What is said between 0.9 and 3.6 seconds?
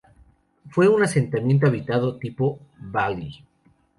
asentamiento habitado tipo "villae".